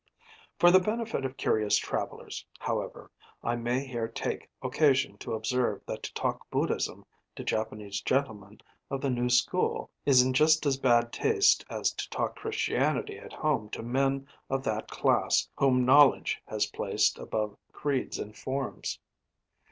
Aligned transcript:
For 0.57 0.71
the 0.71 0.79
benefit 0.79 1.25
of 1.25 1.37
curious 1.37 1.77
travellers, 1.77 2.43
however, 2.57 3.11
I 3.43 3.55
may 3.55 3.85
here 3.85 4.07
take 4.07 4.49
occasion 4.63 5.15
to 5.19 5.35
observe 5.35 5.85
that 5.85 6.01
to 6.01 6.13
talk 6.15 6.49
Buddhism 6.49 7.05
to 7.35 7.43
Japanese 7.43 8.01
gentlemen 8.01 8.61
of 8.89 8.99
the 9.01 9.11
new 9.11 9.29
school 9.29 9.91
is 10.03 10.23
in 10.23 10.33
just 10.33 10.65
as 10.65 10.77
bad 10.77 11.13
taste 11.13 11.63
as 11.69 11.91
to 11.91 12.09
talk 12.09 12.35
Christianity 12.35 13.19
at 13.19 13.31
home 13.33 13.69
to 13.69 13.83
men 13.83 14.25
of 14.49 14.63
that 14.63 14.87
class 14.89 15.47
whom 15.55 15.85
knowledge 15.85 16.41
has 16.47 16.65
placed 16.65 17.19
above 17.19 17.55
creeds 17.71 18.17
and 18.17 18.35
forms. 18.35 18.97